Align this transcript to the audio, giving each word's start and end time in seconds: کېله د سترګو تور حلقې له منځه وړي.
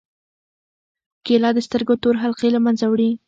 کېله 1.25 1.49
د 1.53 1.59
سترګو 1.67 1.93
تور 2.03 2.15
حلقې 2.23 2.49
له 2.55 2.59
منځه 2.65 2.85
وړي. 2.87 3.11